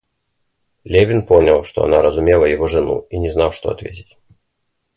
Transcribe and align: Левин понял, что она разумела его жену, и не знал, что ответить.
Левин 0.83 1.27
понял, 1.27 1.63
что 1.63 1.83
она 1.83 2.01
разумела 2.01 2.45
его 2.45 2.65
жену, 2.65 3.05
и 3.11 3.19
не 3.19 3.29
знал, 3.29 3.51
что 3.51 3.69
ответить. 3.69 4.17